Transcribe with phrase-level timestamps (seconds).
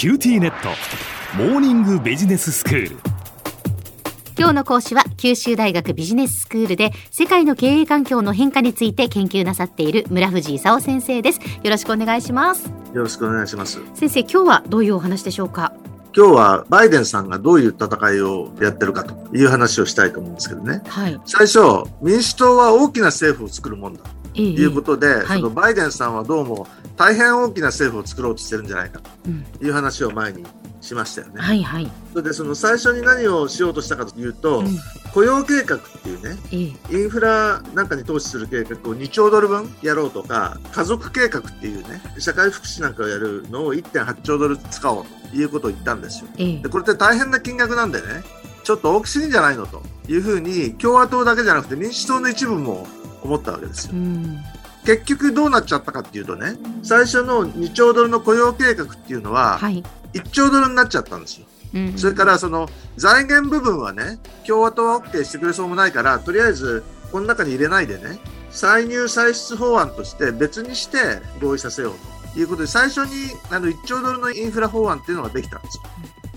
[0.00, 0.70] QTnet。
[1.36, 2.96] モーニングビジネススクール。
[4.38, 11.40] 今日の講師は九州大学ビジネススクールで世界の経営環境の変化について研究なさっている村藤功先生です。
[11.62, 12.72] よろしくお願いします。
[12.94, 13.78] よろしくお願いします。
[13.92, 15.74] 先生今日はどういうお話でしょうか？
[16.16, 20.80] 今日はバイデンさんがどういう戦いをやってるかという話をしたいと思うんですけどね。
[20.86, 21.20] はい。
[21.26, 21.58] 最初、
[22.00, 24.00] 民主党は大きな政府を作るもんだ
[24.34, 25.38] いうことで、はい。
[25.38, 26.66] そのバイデンさんはどうも
[26.96, 29.42] 大変大きな政府を作ろうとしてるんじゃないかうん。
[29.42, 30.44] という話を前に
[30.80, 31.40] しましたよね。
[31.40, 34.66] はいはい、それでその最初に何をしようとしたかというと、うん。
[35.12, 37.02] 雇用計画っていうね、ええ。
[37.02, 46.28] インフラなんかに投資する計画を2兆ドル分やろうとか、家族計画っていうね、社会福祉なんかをやるのを1.8兆ドル使おうということを言ったんですよ。
[46.38, 46.58] ええ。
[46.58, 48.22] でこれって大変な金額なんでね、
[48.62, 52.86] ちょっと大きすぎんじゃないのというふうに、共和党だけじゃなくて民主党の一部も
[53.22, 53.96] 思ったわけですよう。
[53.96, 54.38] ん
[54.84, 59.82] 結局どうなっちゃったかっていうとね、最初の2兆ドルの雇用計画っていうのは、はい、
[60.14, 61.46] 1兆ドルになっちゃったんですよ。
[61.74, 66.82] うんそれからその財源部分はね、共和党は OK してくれそうもないから、とりあえず
[67.12, 68.18] この中に入れないでね、
[68.50, 70.98] 歳入歳出法案として別にして
[71.40, 71.94] 合意させよう
[72.34, 75.82] ということで、最初にあの1兆ドルのインフラ法案っていうのができたんですよ。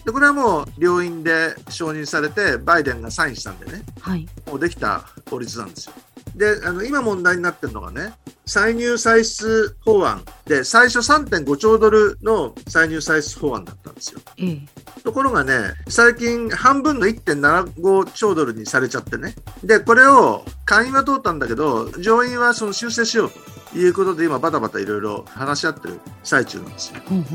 [0.06, 5.94] で、これはもう両院で承認されて、バイデンがサインしたんでね、はいもうできた法律なんですよ。
[6.36, 8.14] で、あの今問題になってるのがね、
[8.45, 14.20] 歳入歳出法案で、最初3.5兆ドルの歳入歳出法案だったんですよ。
[14.38, 19.36] ええところがね、最近半分の1.75兆ドルにされちゃってね。
[19.64, 23.40] で、これを下院は通ったんだけど、上院はその修正しようと
[23.76, 27.02] いうことで今バタバタいろいろ話し合ってる最中なんですよ。
[27.10, 27.26] うんうん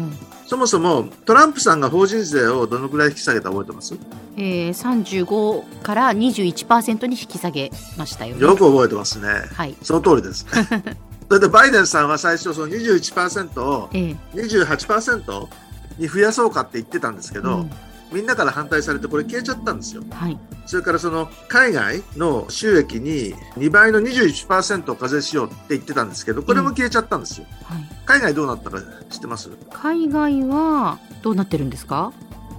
[0.46, 3.94] そもそもトランプさんが法人税をどのくらい引き下げた覚えてます？
[4.38, 9.28] ええ35から21%に引き下げましたよねよく覚えてますね。
[9.52, 10.46] はいその通りです。
[11.28, 15.46] それでバイデンさんは最初その21%をええ28%
[15.98, 17.70] に増やそうかって言ってたんですけど、うん
[18.12, 20.02] みんなから反対されてこれ消えちゃったんですよ。
[20.10, 20.38] はい。
[20.66, 27.46] それからその海外の収益に2倍の21%を課税しようって言ってたんですけど、これも消えちゃったんですよ。
[27.64, 27.88] はい。
[28.06, 28.80] 海外どうなったか
[29.10, 29.50] 知ってます？
[29.72, 32.12] 海外はどうなってるんですか？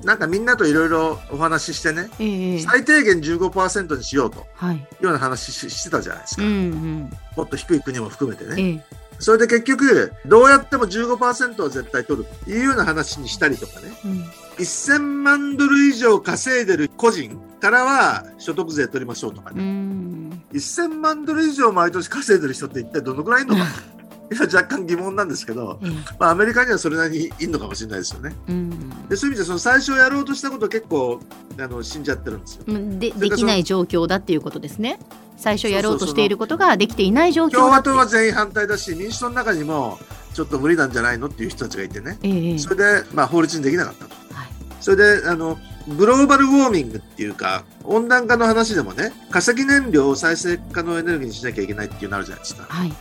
[0.04, 4.78] なんかみんなといろいろお話ししてね、ええ最低限15%にしようとはい。
[4.78, 6.44] いうような話ししてたじゃないですか。
[6.44, 7.10] うんうん。
[7.36, 8.56] もっと低い国も含めてね。
[8.58, 8.86] ええ。
[9.22, 13.92] それで結局、どうやっても15%は絶対取るというような話にしたりとかね。
[14.06, 14.26] うん
[14.60, 19.64] 1000万ドル以上稼いでる個人からは所得税取りましょうとかうね。
[19.64, 23.66] ん1000万ドル以上毎年稼いでる人って一体どのくらいいるのか。
[24.32, 25.90] 今若干疑問なんですけど、ええ
[26.20, 28.36] まあ、アメリカにはそれなりにいるのかもしれないですよね。
[28.48, 28.70] うん
[29.10, 31.20] でそういう意味でその最初やろうとしたこと結構
[31.58, 32.64] あの死んじゃってるんですよ。
[32.68, 35.00] でできない状況だっていうことですね
[35.36, 39.98] 最初やろうとしていることができていない状況共和党は全員反対だし民主党の中にも
[40.36, 42.20] ちょっと無理なんじゃないのっていう人たちがいてね。
[42.22, 44.12] ええええそれで、まあ、法律にできなかったと。
[44.34, 44.49] はい
[44.80, 45.58] それであの
[45.88, 52.64] グローバルウォーミングっていうか温暖化の話でもね化石燃料を再生可能エネルギーにしなきゃいけないっていうのあるじゃないですか。
[52.64, 52.94] はい。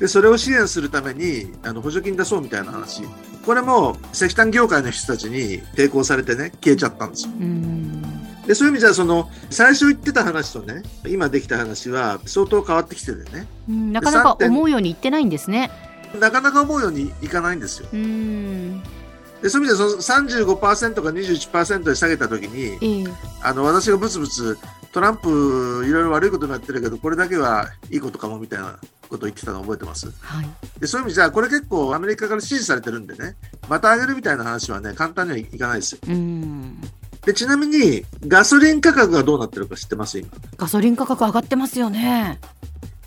[0.00, 3.02] でそれを支援するためにあの補助金出そうみたいな話。
[3.46, 7.32] これも石炭業界の人たちに抵抗されてね消えちゃったんですよ。
[7.38, 8.02] うん。
[8.46, 13.46] でそういう意味じゃその最初言ってた話とね今できた話は相当変わってきててね。
[13.68, 15.70] うんなかなか思うようにいってないんですね。
[16.18, 17.88] なかなか思うようにいかないんですよ。
[17.92, 18.41] うん
[19.42, 23.12] でそういう意味ではその35%が21%で下げた時にええ。
[23.42, 24.56] あの私がブツブツ
[24.92, 30.06] トランプいろいろ悪いことになってるけどこれだけはいいことかもみたいなことを言ってたの覚えてます？
[30.20, 30.48] はい。
[30.78, 33.36] でそういう意味じゃこれ結構アメリカから支持されてるんでね
[33.68, 36.00] また上げるみたいな話はね簡単にはいかないですよ。
[36.06, 36.80] うん。
[37.24, 40.18] でちなみにガソリン価格がどうなってるか知ってます？
[40.18, 40.28] 今。
[40.56, 42.38] ガソリン価格上がってますよね。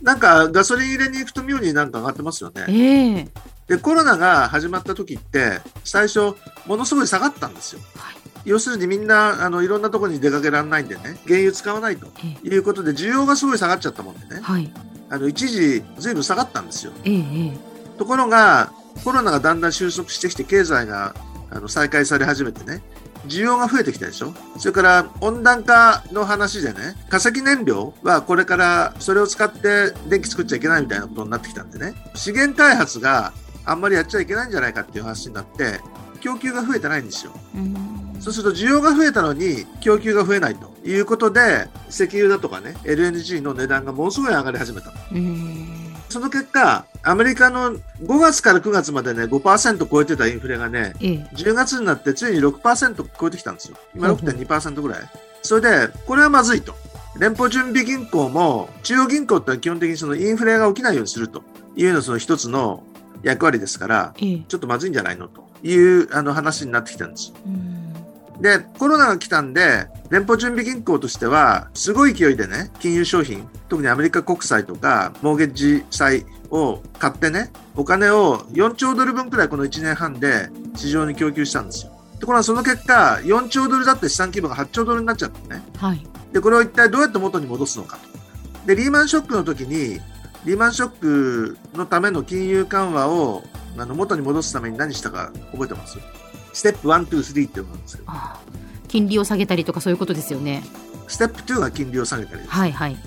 [0.01, 2.65] なんかガソリン入れに行くと妙になんか上がってますよね。
[2.67, 3.27] ええ
[3.67, 6.35] でコロナが始まった時って最初
[6.67, 7.81] ものすごい下がったんですよ。
[7.95, 8.15] はい。
[8.45, 12.07] 要するにみんなあのいろんなところに出かけられないんでね原油使わないと
[12.43, 12.47] え。
[12.47, 14.41] いうことで需要がすごい下がっちゃったもんでね。
[14.41, 14.71] はい。
[15.09, 16.91] あの一時ずいぶん下がったんですよ。
[17.03, 17.21] えええ
[17.53, 17.57] え。
[17.97, 18.71] ところが
[19.03, 21.15] コロナがだんだん収束してきて経済が
[21.49, 22.83] あの再開され始めてね
[23.27, 24.33] 需要が増えてきたでしょ。
[24.59, 33.33] それから温暖化の話でね化石燃料はこれからそれを使って電気作っちゃいけないみたいなことになってきたんでね資源開発が
[33.65, 35.79] あんまりやっちゃいけないんじゃないかっていう話になって
[36.21, 45.85] 供給が増えてないんですようんそうすると需要が増えたのに供給が増えないということで石油だとかね LNG の値段がものすごい上がり始めたうん
[46.15, 47.79] その結果、アメリカの5
[48.19, 53.77] 月から9月までね、5%超えてたインフレがね、ええ10月になってついに6%超えてきたんですよ。
[53.93, 54.99] 今ほうほう6.2%ぐらい。
[55.41, 56.73] それで、これはまずいと。
[57.19, 61.43] 連邦準備銀行も、中央銀行って基本的にそのインフレが起きないようにすると
[61.75, 62.83] いうのその一つの
[63.25, 65.27] 役割ですから、ええちょっとまずいんじゃないの？
[65.27, 67.33] というあの話になってきたんです
[68.39, 81.93] で、コロナが来たんで、連邦準備銀行としては、すごい勢いでね、金融商品、特にアメリカ国債とか、モーゲッジ債を買ってね、お金を4兆ドル分くらいこの1年半で市場に供給したんですよ。
[82.19, 85.63] ところがその結果、4兆ドルだって資産規模が8兆ドルになっちゃってね。
[85.77, 86.05] はい。
[86.33, 88.67] で、これを一体どうやって元に戻すのかと。
[88.67, 90.01] で、リーマンショックの時に、
[90.45, 93.43] リーマンショックのための金融緩和を
[93.77, 95.97] あの元に戻すために何したか覚えてます？
[96.53, 98.39] ステップ1、2、3っていうのがあるんですけど、ああ
[98.87, 100.63] 金利を下げたりとかそういうことですよね。
[101.07, 102.49] ステップ2が金利を下げたりです。
[102.49, 102.97] はいはい。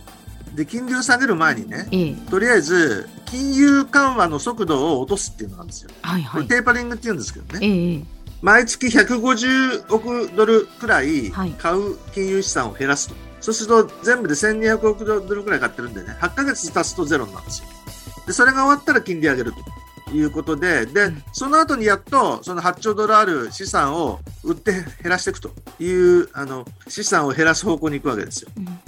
[0.54, 5.90] で、金利を下げる前にね、ええとりあえず、金融緩和の速度を落とすっていうのがあるんですよ。
[6.02, 6.48] はいはい。
[6.48, 7.66] テーパリングって言うんですけどね。
[7.66, 8.04] ええ
[8.40, 13.14] 毎月150億ドルくらい買う金融資産を減らすと。
[13.40, 17.68] そうすると全部で1200億ドルくらい買ってるんでね、8ヶ月経つとゼロになるんですよ。
[18.26, 19.52] で、それが終わったら金利上げる
[20.08, 28.50] ということで、で、うんその後にやっとその8兆ドルある資産を売って減らしていくという、あの、資産を減らす方向に行くわけですよ。
[28.56, 28.78] うん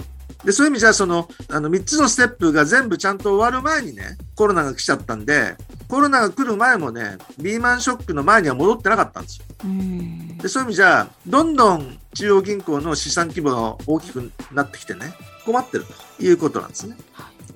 [0.43, 5.55] で、そういう意味じゃ、その、あの、3つのステップが全部ちゃんと終わる前にね、コロナが来ちゃったんで、
[5.91, 9.45] コロナが来る前もね、リーマンショックの前には戻ってなかったんですよ。
[9.65, 15.13] うんで、そういう意味じゃ、どんどん中央銀行の資産規模が大きくなってきてね、
[15.45, 15.85] 困ってる
[16.17, 16.95] ということなんですね。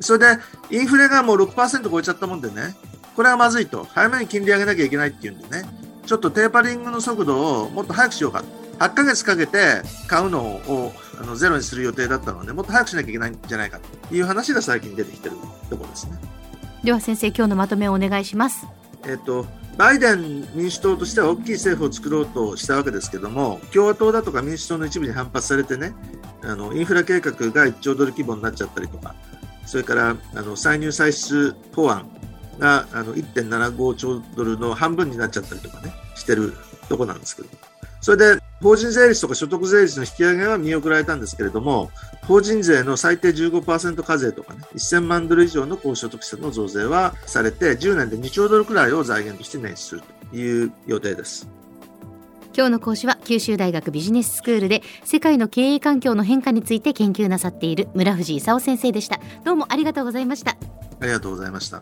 [0.02, 0.26] それで、
[0.70, 2.76] インフレがもう6%超えちゃったもんでね、
[3.16, 5.64] これはまずいと、早めに金利上げなきゃいけないっていうんでね、
[6.06, 8.44] ちょっとテーパリングの速度をもっと早くしようか。
[8.80, 10.92] 8ヶ月かけて買うのを
[11.22, 15.38] あのゼロにする予定だったので、もっと早くしなきゃいけないんじゃないかという話が最近出てきてる
[15.70, 16.35] ところですね。
[16.86, 18.68] では先生今日のまとめをお願いします。
[19.08, 25.94] えっと、バイデン民主党としては大きい政府を作ろうとしたわけですけども、共和党だとか民主党の一部に反発されてね、
[26.44, 29.16] あのインフラ計画が1兆ドル規模になっちゃったりとか、
[29.66, 32.08] それからあの歳入歳出法案
[32.60, 36.54] があの1.75兆ドルの半分になっちゃったりとかね、してる
[36.88, 37.48] とこなんですけど。
[38.06, 41.90] それで、法人税率とか所得税率の引き上げは見送られたんですけれども、
[42.28, 51.50] 法人税の最低15%課税とかね、1000万ドル以上の高所得者の増税はされて、10年で2兆ドルくらいを財源として捻出するという予定です。
[52.56, 59.20] 今日の講師は九州大学ビジネススクールで世界の経営環境の変化について研究なさっている村藤勲先生でした。
[59.44, 60.52] どうもありがとうございました。
[60.52, 61.82] ありがとうございました。